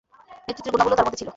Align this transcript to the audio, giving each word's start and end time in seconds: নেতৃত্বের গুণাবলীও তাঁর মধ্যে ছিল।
নেতৃত্বের 0.47 0.73
গুণাবলীও 0.73 0.97
তাঁর 0.97 1.07
মধ্যে 1.07 1.19
ছিল। 1.21 1.29